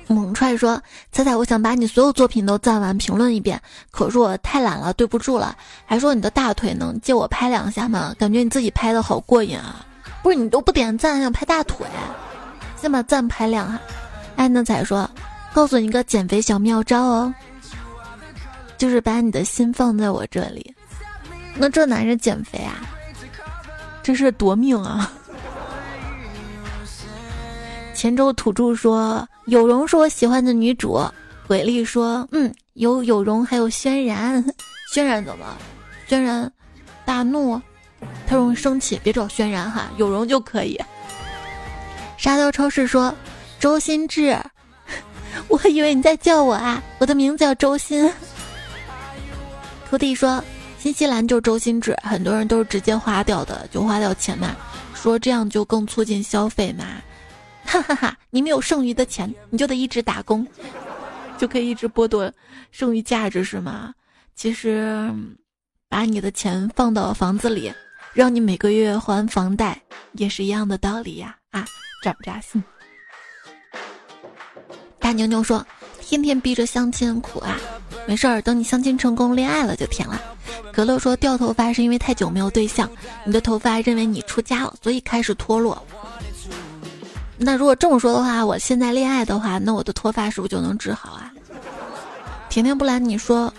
[0.07, 3.61] 猛踹说：“彩彩，我想把你所有作品都赞完评论一遍，
[3.91, 5.55] 可是我太懒了，对不住了。
[5.85, 8.13] 还说你的大腿能借我拍两下吗？
[8.19, 9.85] 感觉你自己拍的好过瘾啊！
[10.21, 11.85] 不是你都不点赞，想拍大腿，
[12.75, 13.79] 先把赞拍亮哈。”
[14.35, 15.09] 哎，那彩说
[15.53, 17.33] ：“告诉你一个减肥小妙招哦，
[18.77, 20.75] 就是把你的心放在我这里。
[21.55, 22.81] 那这男人减肥啊？
[24.03, 25.11] 这是夺命啊！
[27.93, 29.27] ”前州土著说。
[29.47, 31.01] 有容是我喜欢的女主，
[31.47, 34.41] 鬼力说：“嗯，有有容，还有轩然。
[34.93, 35.45] 轩然怎么？
[36.07, 36.49] 轩然
[37.03, 37.59] 大怒，
[38.27, 40.79] 他容易生气，别找轩然哈，有容就可以。”
[42.17, 43.13] 沙雕超市说
[43.59, 44.37] ：“周心志，
[45.49, 48.09] 我以为你在叫我啊，我的名字叫周心。”
[49.89, 50.41] 徒弟说
[50.81, 54.55] ：“新西兰就周星驰，很多人都是直接花掉的，就花掉钱嘛，
[54.95, 56.83] 说这样就更促进消费嘛。”
[57.63, 58.17] 哈哈哈！
[58.31, 60.45] 你没有剩余的钱，你就得一直打工，
[61.37, 62.33] 就可以一直剥夺
[62.71, 63.93] 剩余价值，是吗？
[64.35, 65.07] 其实，
[65.87, 67.71] 把你的钱放到房子里，
[68.11, 69.79] 让你每个月还房贷，
[70.13, 71.37] 也是一样的道理呀！
[71.51, 71.63] 啊，
[72.03, 72.61] 扎不扎心？
[74.97, 75.63] 大牛牛说
[76.01, 77.59] ：“天天逼着相亲苦啊，
[78.07, 80.19] 没事儿，等你相亲成功，恋爱了就甜了。”
[80.71, 82.89] 格乐说：“掉头发是因为太久没有对象，
[83.26, 85.82] 你的头发认为你出家了，所以开始脱落。”
[87.38, 91.34] 那如果这么说的话，我现在恋爱的话，那我的脱发是不是就能治好啊？
[92.50, 93.52] 甜甜不来，你说，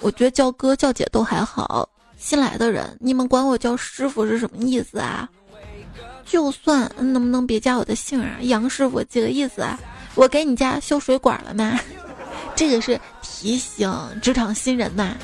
[0.00, 1.88] 我觉得叫哥叫姐都还好。
[2.16, 5.28] 新来的人，你们管我叫师傅是什么意思啊？
[6.24, 8.36] 就算能不能别加我的姓啊？
[8.42, 9.78] 杨师傅几个意思啊？
[10.14, 11.78] 我给你家修水管了吗？
[12.56, 13.92] 这个是提醒
[14.22, 15.16] 职场新人呐。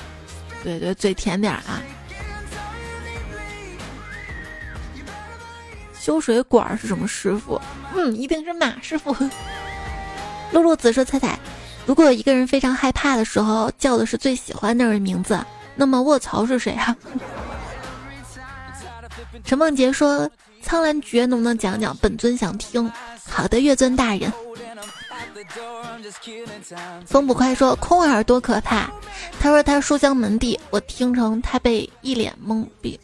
[0.62, 1.82] 对对，嘴甜点啊。
[6.00, 7.60] 修水管是什么师傅？
[7.94, 9.14] 嗯，一定是马师傅。
[10.52, 11.38] 露露子说：“彩彩，
[11.84, 15.38] 如果一个人非常害怕的时候叫的是最喜欢的人名字，
[15.76, 16.96] 那么卧槽是谁啊？”
[19.44, 20.30] 陈梦洁说
[20.62, 21.94] ：“苍兰诀能不能讲讲？
[21.98, 22.90] 本尊想听。”
[23.28, 24.32] 好的，月尊大人。
[27.06, 28.90] 风不快说：“空耳多可怕。”
[29.38, 32.98] 他说他书香门第，我听成他被一脸懵逼。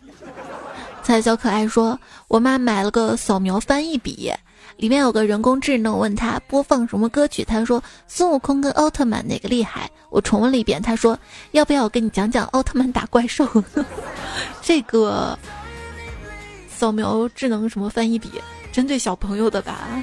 [1.03, 4.33] 彩小可爱说：“我妈买了个扫描翻译笔，
[4.79, 5.99] 里面有个人工智能。
[5.99, 9.90] 问他播放什么歌曲，他说孙悟空跟奥特曼哪个厉害？
[10.11, 11.18] 我重温了一遍，他说
[11.51, 13.47] 要不要我跟你讲讲奥特曼打怪兽？
[14.62, 15.38] 这个
[16.68, 18.31] 扫描智能什么翻译笔，
[18.73, 20.03] 针对小朋友的吧？”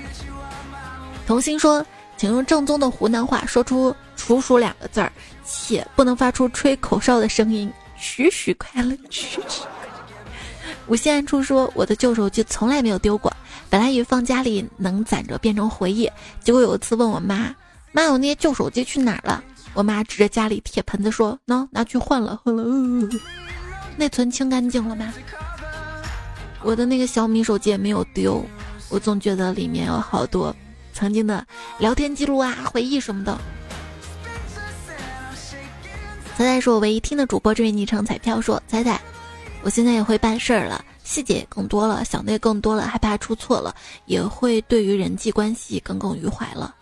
[1.26, 1.84] 童心说
[2.21, 5.12] ：“请用正宗的湖南话说出‘楚楚’两个字儿，
[5.43, 7.73] 且不能发出吹口哨的声音。
[7.97, 9.63] 许许快乐， 许许。”
[10.86, 13.36] 无限暗处说：“我的旧手机从来没有丢过，
[13.71, 16.07] 本来以为放家里能攒着变成回忆，
[16.43, 17.55] 结果有一次问我妈
[17.91, 22.63] ：‘妈，我那些旧手机去哪儿了？’我妈指着家里铁盆子说：‘喏，拿去换了，换了。
[23.97, 25.12] ’内存清干净了吗？
[26.62, 28.45] 我的那个小米手机也没有丢，
[28.89, 30.55] 我总觉得里面有好多
[31.02, 31.44] 曾经的
[31.80, 33.36] 聊天记录啊、回忆什么的。”
[36.38, 39.02] 彩彩是我唯一听的主播，这位昵称彩票说：“彩彩。”
[39.64, 46.76] 我现在也会办事儿了，细节也更多了，想的也更多了，害怕出错了，也会对于人际关系耿耿于怀了。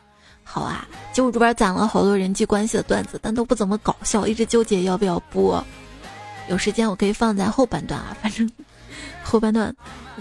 [0.44, 5.64] 好啊，就我这边攒了好多人际关系的段子，但都不怎么搞笑，一直纠结要不要播。
[6.50, 8.50] 有时间我可以放在后半段啊，反正
[9.30, 9.74] 后半段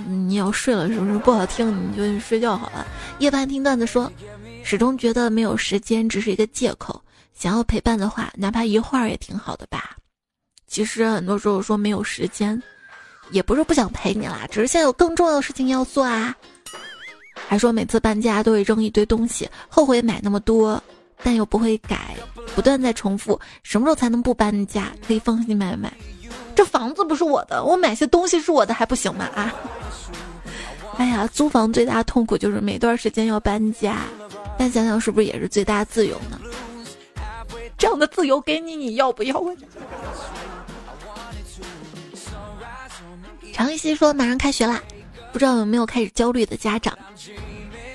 [0.06, 1.90] 你要睡了是不是不好听？
[1.90, 2.86] 你就睡觉好了。
[3.20, 4.12] 夜半听段子说，
[4.62, 9.96] 始终觉得没有时间只是一个借口，想要陪伴的话，哪怕一会儿也挺好的吧。
[10.66, 12.62] 其实很多时候说没有时间，
[13.30, 16.36] 也不是不想陪你啦，只是现在有更重要的事情要做啊。
[17.48, 20.82] 还说每次搬家都会扔一堆东西，后悔买那么多，
[21.22, 22.14] 但又不会改，
[22.54, 23.40] 不断在重复。
[23.62, 24.92] 什么时候才能不搬家？
[25.06, 25.90] 可以放心买买。
[26.58, 29.26] 这房子不是我的，我买些东西是我的还不行吗？
[29.26, 29.54] 啊！
[30.96, 33.98] 哎呀，租房最大痛苦就是每段时间要搬家，
[34.58, 36.40] 但想想是不是也是最大自由呢？
[37.78, 39.40] 这样的自由给你，你要不要？
[43.54, 44.82] 常一熙说：“马上开学啦，
[45.32, 46.98] 不知道有没有开始焦虑的家长？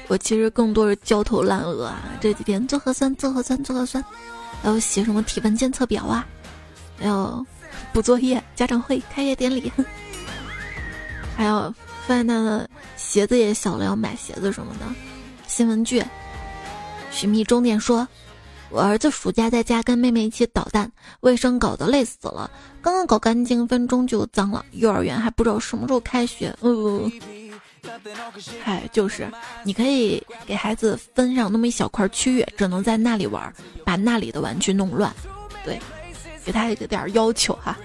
[0.07, 2.01] 我其实更多是焦头烂额啊！
[2.21, 4.01] 这几天做核酸、做核酸、做核酸，
[4.61, 6.25] 还有写什么体温监测表啊，
[6.97, 7.45] 还有
[7.93, 9.71] 补作业、家长会、开业典礼，
[11.37, 11.73] 还有
[12.05, 14.85] 范娜的鞋子也小了，要买鞋子什么的。
[15.47, 16.03] 新闻剧，
[17.11, 18.07] 寻觅终点说。”
[18.71, 22.49] 我儿子暑假在家跟妹妹一起捣蛋，卫生搞得累死了。
[22.81, 24.65] 刚刚搞干净，分钟就脏了。
[24.71, 26.51] 幼儿园还不知道什么时候开学。
[26.61, 27.11] 呃，
[28.63, 29.31] 嗨，就是，
[29.63, 33.53] 你可以给孩子分上那么一小块区域，只能在那里玩，
[33.85, 35.13] 把那里的玩具弄乱。
[35.63, 35.79] 对，
[36.45, 37.77] 给他一个点要求哈。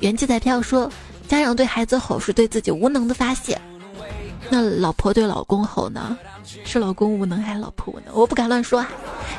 [0.00, 0.90] 元气彩票说，
[1.28, 3.60] 家长对孩子吼是对自己无能的发泄。
[4.50, 6.18] 那老婆对老公吼呢？
[6.64, 8.12] 是老公无能还是老婆无能？
[8.12, 8.84] 我不敢乱说。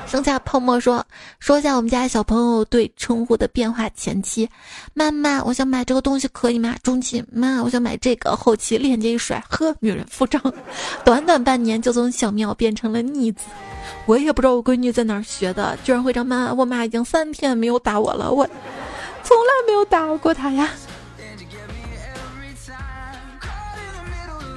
[0.08, 1.06] 剩下泡沫说
[1.40, 4.50] 说一下我们家小朋友对称呼的变化：前期，
[4.94, 6.76] 妈妈，我想买这个东西可以吗？
[6.82, 8.36] 中期，妈，我想买这个。
[8.36, 10.42] 后期，链接一甩，呵，女人腹胀。
[11.04, 13.44] 短短半年就从小喵变成了逆子。
[14.06, 18.48] 我也不知道我闺女在哪儿学的，居然会这妈，我妈已经三天没有打我了，我
[19.24, 20.70] 从来没有打过她呀。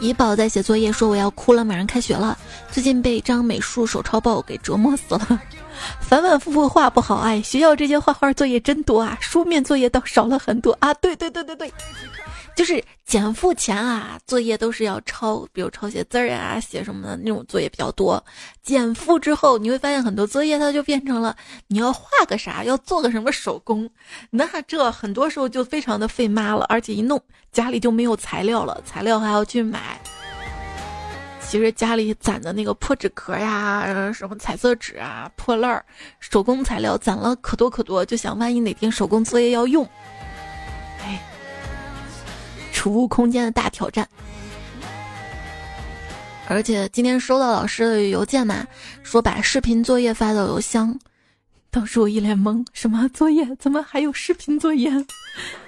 [0.01, 2.37] 怡宝在写作业，说我要哭了，马上开学了。
[2.71, 5.41] 最近被一张美术手抄报给折磨死了，
[6.01, 7.17] 反反复复画不好。
[7.17, 10.93] 哎，学校这些画画作业真多啊，书面作业倒少了很多啊。
[10.95, 11.73] 对对对对对。
[12.57, 18.25] 就是减负前啊，作业都是要抄，比如抄写字儿啊，写什么的那种作业比较多。
[18.63, 21.37] 减负之后，你会发现很多作业它就变成了
[21.67, 23.91] 你要画个啥，要做个什么手工，
[24.31, 30.01] 那这很多时候就非常的费妈了，而且一弄家里就没有材料了，材料还要去买。
[31.47, 35.85] 其实家里攒的那个破纸壳呀，什么彩色纸啊、破烂儿、
[36.19, 39.87] 手工材料攒了可多可多，就想万一哪天手工作业要用，
[42.85, 44.07] 储物空间的大挑战，
[46.47, 48.63] 而且今天收到老师的邮件嘛，
[49.03, 50.99] 说把视频作业发到邮箱，
[51.71, 53.57] 当时我一脸懵，什么作业？
[53.59, 54.93] 怎么还有视频作业？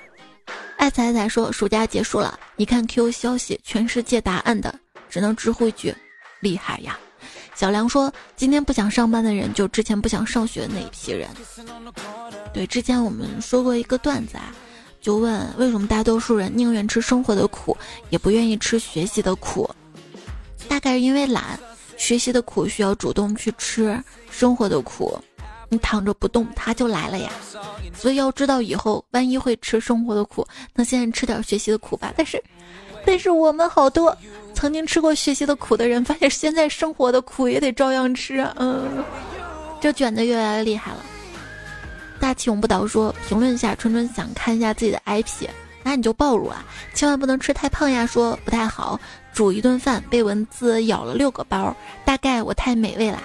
[0.77, 5.95] 爱彩彩说暑假结束了，一看 Q 消息，全是借答案的，只能直呼一句
[6.41, 6.99] 厉害呀。
[7.55, 11.31] 小梁说今天不想上班的人，就之前不想上学那一批人。
[12.53, 14.53] 对，之前我们说过一个段子啊。
[15.07, 17.77] 就问为什么大多数人宁愿吃生活的苦，
[18.11, 19.71] 也不愿意吃学习的苦？
[20.67, 21.57] 大概是因为懒。
[21.97, 24.03] 学习的苦需要主动去吃，
[24.33, 25.17] 生活的苦，
[25.69, 27.31] 你躺着不动它就来了呀。
[27.95, 30.45] 所以要知道以后万一会吃生活的苦，
[30.75, 32.13] 那现在吃点学习的苦吧。
[32.17, 32.43] 但是，
[33.05, 34.15] 但是我们好多
[34.55, 38.45] 曾经吃过学习的苦的人，发现现在生活的苦也得照样吃。
[38.57, 39.05] 嗯，
[39.81, 40.99] 这卷的越来越厉害了。
[42.21, 45.49] 大气永不倒说评论下，春春想看一下自己的 IP，
[45.83, 46.64] 那你就暴露啊，
[46.95, 48.05] 千万不能吃太胖呀。
[48.07, 48.99] 说不太好，
[49.33, 53.23] 煮一顿饭被蚊子咬了六个包，大概我太美味啦。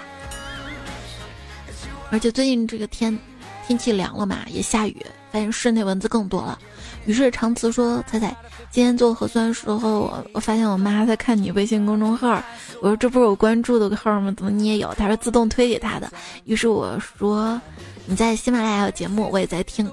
[2.10, 3.18] 而且最近这个天
[3.66, 4.96] 天气凉了嘛，也下雨，
[5.32, 6.58] 发现室内蚊子更多了。
[7.06, 8.36] 于是长辞说：“彩彩，
[8.72, 12.42] 今天做核酸时候，我我发现我妈在看你微信公众号，
[12.80, 14.34] 我说这不是我关注的号吗？
[14.36, 14.92] 怎么你也有？
[14.94, 16.10] 她说自动推给她的。
[16.44, 17.60] 于是我说。”
[18.04, 19.88] 你在喜马拉雅有节目，我也在听，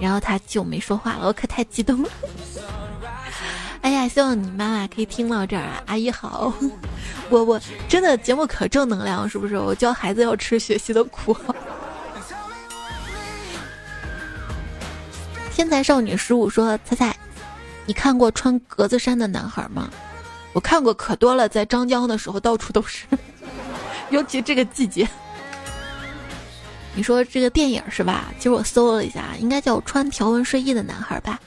[0.00, 2.08] 然后他就没说话了，我可太激动了。
[3.82, 6.54] 哎呀，希望你妈妈可以听到这儿啊，阿姨好。
[7.28, 9.58] 我我真的节目可正能量，是不是？
[9.58, 11.36] 我教孩子要吃学习的苦。
[15.52, 17.16] 天才少女十五说：“猜猜，
[17.90, 19.90] 你看过穿格子衫的男孩吗？
[20.52, 23.04] 我看过可多了，在张江的时候到处都是，
[24.10, 25.08] 尤其这个季节。”
[26.94, 28.32] 你说这个电影是吧？
[28.38, 31.40] 其实我搜了一下，应该叫穿条纹睡衣的男孩吧。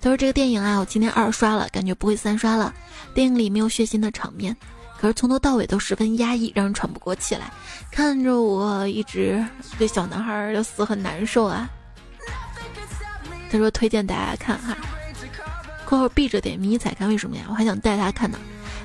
[0.00, 2.72] 他说这个电影啊，我今天二刷了，感觉不会三刷了。
[3.12, 4.56] 电影里没有血腥的场面，
[4.98, 7.52] 可是从头到尾都十分压抑，让人喘不过气来。
[7.92, 9.44] 看着我一直
[9.78, 11.68] 对小男孩的死很难受啊。
[13.50, 14.74] 他说推荐大家看哈，
[15.90, 17.42] 括号闭着点迷彩看，为什么呀？
[17.48, 18.38] 我还想带他看呢。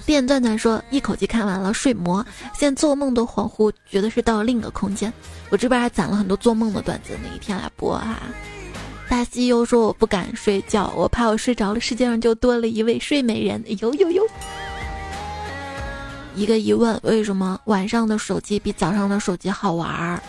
[0.08, 2.24] 电钻钻说一口气看完了《睡魔》，
[2.58, 5.14] 现在做梦都恍惚，觉得是到了另一个空间。
[5.52, 8.20] 我这边还攒了很多做梦的段子，哪一天来播啊？
[9.08, 13.64] 大西又说我不敢睡觉，我怕我睡着了，世界上就多了一位睡美人。
[13.80, 14.24] 呦呦呦！
[16.34, 20.20] 一个疑问：为什么晚上的手机比早上的手机好玩儿？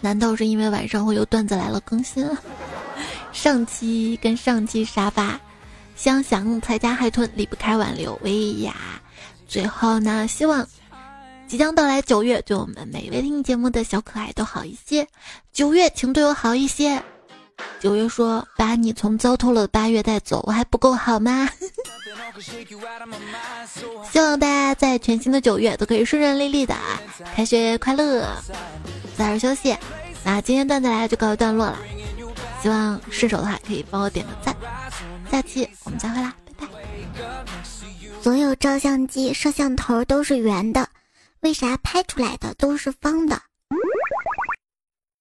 [0.00, 2.24] 难道是因为晚上会有段子来了更新？
[3.34, 5.38] 上期跟上期沙发。
[5.96, 8.74] 香想财家海豚离不开挽留薇娅。
[9.46, 10.66] 最后呢，希望
[11.46, 15.06] 即将到来九月，对我们每一位听节目的小可爱都好一些。
[15.52, 17.02] 九月，请对我好一些。
[17.78, 21.48] 九月说：“把你从糟透了的八月带走，我还不够好吗？”
[24.10, 26.74] 希望大家在全新的九月都可以顺顺利利的，
[27.36, 28.26] 开学快乐，
[29.16, 29.76] 早点休息。
[30.24, 31.78] 那今天段子来就告一段落了，
[32.64, 34.56] 希望顺手的话可以帮我点个赞。
[35.30, 36.72] 下期我们再会啦，拜拜。
[38.22, 40.88] 所有照相机摄像头都是圆的，
[41.40, 43.38] 为啥拍出来的都是方的？